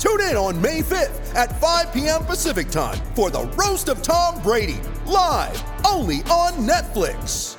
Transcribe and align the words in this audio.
Tune 0.00 0.22
in 0.22 0.34
on 0.34 0.58
May 0.58 0.80
5th 0.80 1.34
at 1.34 1.60
5 1.60 1.92
p.m. 1.92 2.24
Pacific 2.24 2.70
time 2.70 2.96
for 3.14 3.28
the 3.28 3.42
Roast 3.48 3.90
of 3.90 4.00
Tom 4.00 4.40
Brady, 4.42 4.80
live 5.04 5.62
only 5.86 6.22
on 6.30 6.52
Netflix. 6.66 7.58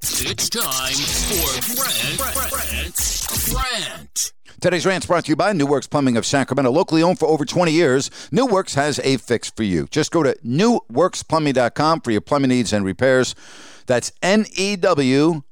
It's 0.00 0.48
time 0.48 0.94
for 0.94 1.74
Grant, 1.74 2.52
Grant, 2.52 3.52
Grant. 3.52 4.32
Today's 4.60 4.86
rant's 4.86 5.06
brought 5.06 5.24
to 5.24 5.30
you 5.30 5.36
by 5.36 5.52
New 5.52 5.66
Works 5.66 5.88
Plumbing 5.88 6.16
of 6.16 6.24
Sacramento, 6.24 6.70
locally 6.70 7.02
owned 7.02 7.18
for 7.18 7.26
over 7.26 7.44
20 7.44 7.72
years. 7.72 8.08
New 8.30 8.46
Works 8.46 8.74
has 8.74 9.00
a 9.00 9.16
fix 9.16 9.50
for 9.50 9.64
you. 9.64 9.88
Just 9.90 10.12
go 10.12 10.22
to 10.22 10.36
newworksplumbing.com 10.46 12.00
for 12.02 12.12
your 12.12 12.20
plumbing 12.20 12.50
needs 12.50 12.72
and 12.72 12.84
repairs. 12.84 13.34
That's 13.86 14.12
N 14.22 14.46
E 14.56 14.76
W 14.76 15.42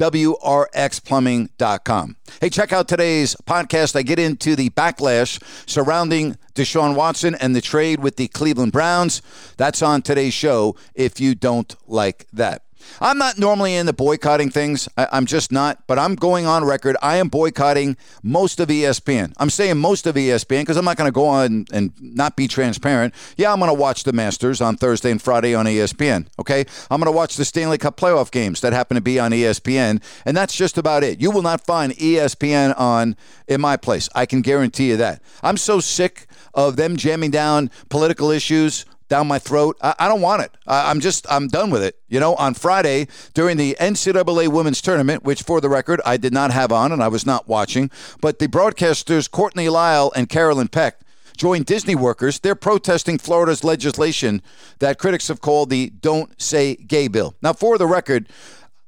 W 0.00 0.34
R 0.42 0.70
X 0.72 0.98
Plumbing.com. 0.98 2.16
Hey, 2.40 2.48
check 2.48 2.72
out 2.72 2.88
today's 2.88 3.36
podcast. 3.44 3.94
I 3.94 4.00
get 4.00 4.18
into 4.18 4.56
the 4.56 4.70
backlash 4.70 5.42
surrounding 5.68 6.38
Deshaun 6.54 6.94
Watson 6.94 7.34
and 7.34 7.54
the 7.54 7.60
trade 7.60 8.00
with 8.00 8.16
the 8.16 8.28
Cleveland 8.28 8.72
Browns. 8.72 9.20
That's 9.58 9.82
on 9.82 10.00
today's 10.00 10.32
show 10.32 10.74
if 10.94 11.20
you 11.20 11.34
don't 11.34 11.76
like 11.86 12.26
that. 12.32 12.62
I'm 13.00 13.18
not 13.18 13.38
normally 13.38 13.74
into 13.74 13.92
boycotting 13.92 14.50
things. 14.50 14.88
I, 14.96 15.08
am 15.12 15.26
just 15.26 15.52
not, 15.52 15.86
but 15.86 15.98
I'm 15.98 16.14
going 16.14 16.46
on 16.46 16.64
record. 16.64 16.96
I 17.02 17.16
am 17.16 17.28
boycotting 17.28 17.96
most 18.22 18.60
of 18.60 18.68
ESPN. 18.68 19.32
I'm 19.38 19.50
saying 19.50 19.78
most 19.78 20.06
of 20.06 20.14
ESPN 20.14 20.62
because 20.62 20.76
I'm 20.76 20.84
not 20.84 20.96
going 20.96 21.08
to 21.08 21.12
go 21.12 21.26
on 21.26 21.66
and 21.72 21.92
not 22.00 22.36
be 22.36 22.48
transparent. 22.48 23.14
Yeah, 23.36 23.52
I'm 23.52 23.58
going 23.58 23.70
to 23.70 23.74
watch 23.74 24.04
the 24.04 24.12
Masters 24.12 24.60
on 24.60 24.76
Thursday 24.76 25.10
and 25.10 25.20
Friday 25.20 25.54
on 25.54 25.66
ESPN. 25.66 26.26
Okay. 26.38 26.64
I'm 26.90 27.00
going 27.00 27.12
to 27.12 27.16
watch 27.16 27.36
the 27.36 27.44
Stanley 27.44 27.78
Cup 27.78 27.96
playoff 27.96 28.30
games 28.30 28.60
that 28.60 28.72
happen 28.72 28.94
to 28.94 29.00
be 29.00 29.18
on 29.18 29.32
ESPN. 29.32 30.02
And 30.24 30.36
that's 30.36 30.54
just 30.54 30.78
about 30.78 31.02
it. 31.02 31.20
You 31.20 31.30
will 31.30 31.42
not 31.42 31.64
find 31.64 31.92
ESPN 31.94 32.78
on 32.78 33.16
in 33.48 33.60
my 33.60 33.76
place. 33.76 34.08
I 34.14 34.26
can 34.26 34.42
guarantee 34.42 34.88
you 34.88 34.96
that. 34.98 35.22
I'm 35.42 35.56
so 35.56 35.80
sick 35.80 36.26
of 36.54 36.76
them 36.76 36.96
jamming 36.96 37.30
down 37.30 37.70
political 37.88 38.30
issues 38.30 38.84
down 39.10 39.26
my 39.26 39.38
throat. 39.38 39.76
I, 39.82 39.94
I 39.98 40.08
don't 40.08 40.22
want 40.22 40.40
it. 40.40 40.52
I, 40.66 40.90
I'm 40.90 41.00
just, 41.00 41.30
I'm 41.30 41.48
done 41.48 41.70
with 41.70 41.82
it. 41.82 41.96
You 42.08 42.18
know, 42.18 42.34
on 42.36 42.54
Friday 42.54 43.08
during 43.34 43.58
the 43.58 43.76
NCAA 43.78 44.48
women's 44.48 44.80
tournament, 44.80 45.24
which 45.24 45.42
for 45.42 45.60
the 45.60 45.68
record, 45.68 46.00
I 46.06 46.16
did 46.16 46.32
not 46.32 46.50
have 46.52 46.72
on 46.72 46.92
and 46.92 47.02
I 47.02 47.08
was 47.08 47.26
not 47.26 47.46
watching, 47.46 47.90
but 48.22 48.38
the 48.38 48.48
broadcasters 48.48 49.30
Courtney 49.30 49.68
Lyle 49.68 50.10
and 50.16 50.30
Carolyn 50.30 50.68
Peck 50.68 51.00
joined 51.36 51.66
Disney 51.66 51.94
workers. 51.94 52.38
They're 52.38 52.54
protesting 52.54 53.18
Florida's 53.18 53.64
legislation 53.64 54.40
that 54.78 54.98
critics 54.98 55.28
have 55.28 55.40
called 55.40 55.68
the 55.68 55.90
Don't 55.90 56.40
Say 56.40 56.76
Gay 56.76 57.08
bill. 57.08 57.34
Now, 57.42 57.52
for 57.52 57.78
the 57.78 57.86
record, 57.86 58.28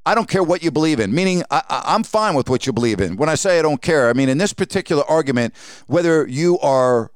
I 0.04 0.14
don't 0.14 0.28
care 0.28 0.42
what 0.42 0.62
you 0.62 0.70
believe 0.70 1.00
in, 1.00 1.14
meaning 1.14 1.44
I, 1.50 1.62
I'm 1.68 2.02
fine 2.02 2.34
with 2.34 2.48
what 2.48 2.66
you 2.66 2.72
believe 2.72 3.00
in. 3.00 3.16
When 3.16 3.28
I 3.28 3.36
say 3.36 3.58
I 3.58 3.62
don't 3.62 3.80
care, 3.80 4.08
I 4.08 4.12
mean 4.12 4.28
in 4.28 4.38
this 4.38 4.52
particular 4.52 5.04
argument, 5.04 5.54
whether 5.86 6.26
you 6.26 6.58
are 6.58 7.10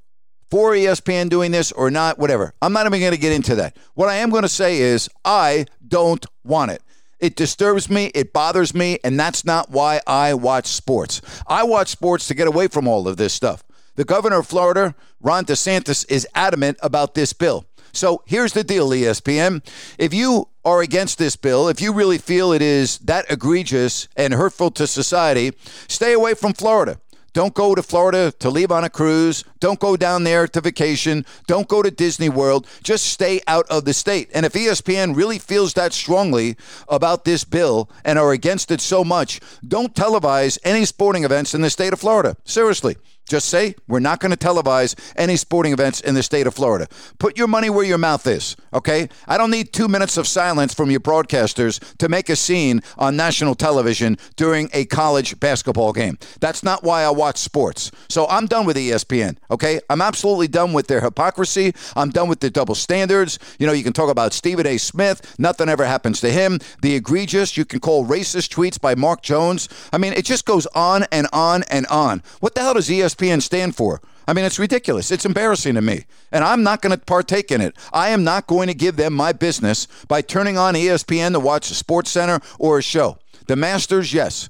for 0.51 0.73
ESPN 0.73 1.29
doing 1.29 1.51
this 1.51 1.73
or 1.73 1.91
not, 1.91 2.19
whatever. 2.19 2.55
I'm 2.63 2.73
not 2.73 2.87
even 2.87 3.01
going 3.01 3.13
to 3.13 3.19
get 3.19 3.33
into 3.33 3.55
that. 3.57 3.77
What 3.95 4.09
I 4.09 4.17
am 4.17 4.31
going 4.31 4.43
to 4.43 4.49
say 4.49 4.79
is 4.79 5.09
I 5.25 5.67
don't 5.87 6.25
want 6.45 6.71
it. 6.71 6.83
It 7.19 7.35
disturbs 7.35 7.89
me, 7.89 8.07
it 8.15 8.33
bothers 8.33 8.75
me, 8.75 8.99
and 9.03 9.19
that's 9.19 9.45
not 9.45 9.71
why 9.71 10.01
I 10.07 10.35
watch 10.35 10.67
sports. 10.67 11.23
I 11.47 11.63
watch 11.63 11.89
sports 11.89 12.29
to 12.29 12.35
get 12.35 12.47
away 12.47 12.69
from 12.69 12.87
all 12.87 13.09
of 13.09 13.17
this 13.17 13.33
stuff. 13.33 13.65
The 13.95 14.05
governor 14.05 14.41
of 14.41 14.47
Florida, 14.47 14.95
Ron 15.21 15.47
DeSantis, 15.47 16.05
is 16.11 16.29
adamant 16.35 16.77
about 16.83 17.15
this 17.15 17.33
bill. 17.33 17.65
So 17.95 18.23
here's 18.27 18.53
the 18.53 18.63
deal, 18.63 18.91
ESPN. 18.91 19.67
If 19.99 20.13
you 20.13 20.49
are 20.67 20.83
against 20.83 21.17
this 21.17 21.35
bill, 21.37 21.69
if 21.69 21.81
you 21.81 21.95
really 21.95 22.19
feel 22.19 22.53
it 22.53 22.61
is 22.61 22.99
that 22.99 23.25
egregious 23.31 24.09
and 24.17 24.35
hurtful 24.35 24.71
to 24.73 24.87
society, 24.87 25.53
stay 25.89 26.13
away 26.13 26.35
from 26.35 26.53
Florida. 26.53 27.01
Don't 27.37 27.53
go 27.53 27.75
to 27.75 27.83
Florida 27.83 28.33
to 28.39 28.49
leave 28.49 28.73
on 28.73 28.83
a 28.83 28.89
cruise. 28.89 29.45
Don't 29.61 29.79
go 29.79 29.95
down 29.95 30.25
there 30.25 30.49
to 30.49 30.61
vacation. 30.63 31.27
Don't 31.47 31.69
go 31.69 31.83
to 31.83 31.91
Disney 31.91 32.31
World. 32.31 32.67
Just 32.83 33.09
stay 33.09 33.43
out 33.47 33.69
of 33.69 33.85
the 33.85 33.93
state. 33.93 34.31
And 34.33 34.47
if 34.47 34.55
ESPN 34.55 35.15
really 35.15 35.39
feels 35.39 35.75
that 35.75 35.93
strongly 35.93 36.57
about 36.89 37.27
this 37.27 37.45
bill 37.45 37.91
and 38.07 38.19
are 38.19 38.33
against 38.33 38.71
it 38.71 38.81
so 38.81 39.05
much, 39.05 39.39
don't 39.69 39.93
televise 39.93 40.59
any 40.65 40.87
sporting 40.87 41.25
events 41.25 41.55
in 41.55 41.61
the 41.61 41.69
state 41.69 41.93
of 41.93 42.01
Florida. 42.01 42.39
Seriously. 42.47 42.97
Just 43.29 43.49
say, 43.49 43.75
we're 43.89 43.99
not 43.99 44.21
going 44.21 44.31
to 44.31 44.37
televise 44.37 44.95
any 45.17 45.37
sporting 45.37 45.73
events 45.73 46.01
in 46.01 46.15
the 46.15 46.23
state 46.23 46.47
of 46.47 46.55
Florida. 46.55 46.87
Put 47.19 47.37
your 47.37 47.49
money 47.49 47.69
where 47.69 47.85
your 47.85 47.99
mouth 47.99 48.25
is, 48.27 48.57
okay? 48.73 49.09
I 49.27 49.37
don't 49.37 49.51
need 49.51 49.73
two 49.73 49.89
minutes 49.89 50.17
of 50.17 50.29
silence 50.29 50.73
from 50.73 50.91
your 50.93 51.01
broadcasters 51.01 51.97
to 51.99 52.09
make 52.09 52.29
a 52.29 52.37
scene 52.37 52.83
on 52.97 53.17
national 53.17 53.57
television 53.57 54.17
during 54.37 54.71
a 54.73 54.85
college 54.85 55.41
basketball 55.41 55.93
game. 55.93 56.19
That's 56.41 56.63
not 56.63 56.85
why 56.85 57.03
I 57.03 57.11
watch 57.11 57.39
sports. 57.39 57.91
So 58.09 58.29
I'm 58.29 58.47
done 58.47 58.65
with 58.65 58.77
ESPN, 58.77 59.39
okay? 59.51 59.81
I'm 59.91 60.01
absolutely 60.01 60.49
done 60.49 60.73
with 60.73 60.87
their 60.87 61.01
hypocrisy. 61.01 61.75
I'm 61.97 62.11
done 62.11 62.29
with 62.29 62.39
their 62.41 62.51
double 62.51 62.77
standards. 62.77 63.41
You 63.59 63.67
know, 63.67 63.73
you 63.73 63.83
can 63.83 63.93
talk 63.93 64.11
about 64.11 64.35
Stephen 64.35 64.67
A. 64.69 64.79
Smith, 64.79 65.35
nothing 65.39 65.69
ever 65.69 65.85
happens 65.85 66.21
to 66.21 66.31
him. 66.31 66.61
The 66.83 66.95
egregious, 66.95 67.57
you 67.57 67.65
can 67.65 67.81
call 67.81 68.07
racist 68.07 68.55
tweets 68.55 68.81
by 68.81 68.95
Mark 68.95 69.23
Jones. 69.23 69.69
I 69.93 69.99
mean, 69.99 70.13
it 70.13 70.25
just 70.25 70.45
goes 70.45 70.67
on 70.67 71.07
and 71.11 71.27
on 71.33 71.65
and 71.65 71.87
on. 71.87 72.23
What 72.39 72.55
the 72.55 72.61
hell 72.61 72.75
does 72.75 72.89
E 72.89 73.03
ESPN 73.17 73.43
stand 73.43 73.77
for? 73.77 74.01
I 74.29 74.33
mean, 74.33 74.45
it's 74.45 74.59
ridiculous. 74.59 75.11
It's 75.11 75.25
embarrassing 75.25 75.75
to 75.75 75.83
me. 75.83 76.05
And 76.33 76.43
I'm 76.45 76.63
not 76.63 76.83
going 76.83 76.97
to 76.97 77.05
partake 77.05 77.51
in 77.51 77.61
it. 77.61 77.77
I 77.93 78.09
am 78.09 78.25
not 78.25 78.47
going 78.47 78.69
to 78.69 78.75
give 78.75 78.97
them 78.97 79.13
my 79.13 79.33
business 79.33 79.87
by 80.09 80.21
turning 80.23 80.59
on 80.59 80.75
ESPN 80.75 81.33
to 81.33 81.41
watch 81.41 81.71
a 81.71 81.75
SportsCenter 81.75 82.43
or 82.59 82.79
a 82.79 82.83
show. 82.83 83.19
The 83.47 83.57
Masters, 83.57 84.13
yes. 84.13 84.49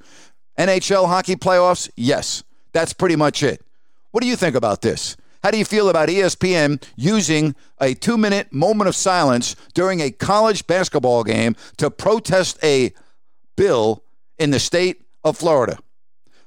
NHL 0.59 1.06
hockey 1.06 1.37
playoffs, 1.37 1.91
yes. 1.97 2.43
That's 2.72 2.93
pretty 2.93 3.16
much 3.16 3.43
it. 3.43 3.62
What 4.12 4.22
do 4.22 4.28
you 4.28 4.37
think 4.37 4.56
about 4.56 4.81
this? 4.81 5.16
How 5.43 5.50
do 5.50 5.59
you 5.59 5.65
feel 5.65 5.91
about 5.91 6.09
ESPN 6.09 6.83
using 6.97 7.54
a 7.78 7.94
two 7.94 8.16
minute 8.16 8.53
moment 8.53 8.88
of 8.88 8.97
silence 8.97 9.54
during 9.75 10.00
a 10.00 10.10
college 10.10 10.66
basketball 10.66 11.22
game 11.22 11.54
to 11.77 11.91
protest 11.91 12.59
a 12.65 12.93
bill 13.56 14.03
in 14.38 14.50
the 14.50 14.59
state 14.59 15.03
of 15.22 15.37
Florida? 15.37 15.78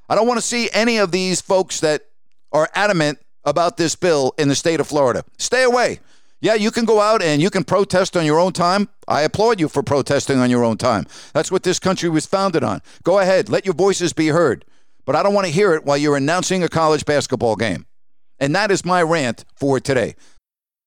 I 0.09 0.15
don't 0.15 0.27
want 0.27 0.39
to 0.39 0.45
see 0.45 0.69
any 0.73 0.97
of 0.97 1.11
these 1.11 1.39
folks 1.39 1.79
that 1.81 2.08
are 2.51 2.69
adamant 2.73 3.19
about 3.43 3.77
this 3.77 3.95
bill 3.95 4.33
in 4.37 4.47
the 4.47 4.55
state 4.55 4.79
of 4.79 4.87
Florida. 4.87 5.23
Stay 5.37 5.63
away. 5.63 5.99
Yeah, 6.41 6.53
you 6.53 6.71
can 6.71 6.85
go 6.85 7.01
out 7.01 7.21
and 7.21 7.41
you 7.41 7.49
can 7.49 7.65
protest 7.65 8.15
on 8.15 8.25
your 8.25 8.39
own 8.39 8.53
time. 8.53 8.87
I 9.07 9.21
applaud 9.21 9.59
you 9.59 9.67
for 9.67 9.83
protesting 9.83 10.39
on 10.39 10.49
your 10.49 10.63
own 10.63 10.77
time. 10.77 11.05
That's 11.33 11.51
what 11.51 11.63
this 11.63 11.79
country 11.79 12.07
was 12.09 12.25
founded 12.25 12.63
on. 12.63 12.81
Go 13.03 13.19
ahead, 13.19 13.49
let 13.49 13.65
your 13.65 13.75
voices 13.75 14.13
be 14.13 14.27
heard. 14.27 14.63
But 15.05 15.15
I 15.15 15.23
don't 15.23 15.33
want 15.33 15.47
to 15.47 15.53
hear 15.53 15.73
it 15.73 15.83
while 15.83 15.97
you're 15.97 16.15
announcing 16.15 16.63
a 16.63 16.69
college 16.69 17.03
basketball 17.03 17.55
game. 17.55 17.87
And 18.39 18.55
that 18.55 18.71
is 18.71 18.85
my 18.85 19.01
rant 19.03 19.43
for 19.55 19.79
today. 19.79 20.15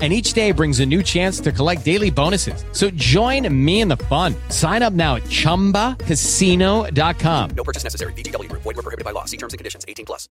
And 0.00 0.14
each 0.14 0.32
day 0.32 0.52
brings 0.52 0.80
a 0.80 0.86
new 0.86 1.02
chance 1.02 1.40
to 1.40 1.52
collect 1.52 1.84
daily 1.84 2.08
bonuses. 2.10 2.64
So 2.72 2.88
join 2.90 3.46
me 3.52 3.82
in 3.82 3.88
the 3.88 3.98
fun. 3.98 4.34
Sign 4.48 4.82
up 4.82 4.94
now 4.94 5.16
at 5.16 5.24
chumbacasino.com. 5.24 7.50
No 7.50 7.64
purchase 7.64 7.84
necessary. 7.84 8.14
VGW 8.14 8.48
Group. 8.48 8.62
Void 8.62 8.76
were 8.76 8.82
prohibited 8.82 9.04
by 9.04 9.10
law. 9.10 9.26
See 9.26 9.36
terms 9.36 9.52
and 9.52 9.58
conditions. 9.58 9.84
18 9.86 10.06
plus. 10.06 10.26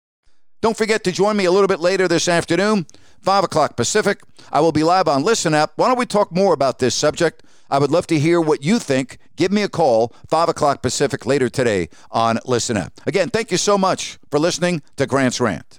Don't 0.61 0.75
forget 0.75 1.05
to 1.05 1.11
join 1.11 1.37
me 1.37 1.45
a 1.45 1.51
little 1.51 1.69
bit 1.69 1.79
later 1.79 2.05
this 2.09 2.27
afternoon, 2.27 2.85
5 3.21 3.45
o'clock 3.45 3.77
Pacific. 3.77 4.19
I 4.51 4.59
will 4.59 4.73
be 4.73 4.83
live 4.83 5.07
on 5.07 5.23
Listen 5.23 5.53
App. 5.53 5.71
Why 5.77 5.87
don't 5.87 5.97
we 5.97 6.05
talk 6.05 6.33
more 6.33 6.53
about 6.53 6.79
this 6.79 6.93
subject? 6.93 7.43
I 7.69 7.79
would 7.79 7.91
love 7.91 8.07
to 8.07 8.19
hear 8.19 8.41
what 8.41 8.61
you 8.61 8.77
think. 8.77 9.19
Give 9.37 9.53
me 9.53 9.61
a 9.61 9.69
call, 9.69 10.13
5 10.27 10.49
o'clock 10.49 10.81
Pacific 10.81 11.25
later 11.25 11.47
today 11.47 11.87
on 12.11 12.39
Listen 12.43 12.75
App. 12.75 12.91
Again, 13.07 13.29
thank 13.29 13.51
you 13.51 13.57
so 13.57 13.77
much 13.77 14.19
for 14.29 14.37
listening 14.37 14.81
to 14.97 15.05
Grant's 15.05 15.39
Rant. 15.39 15.78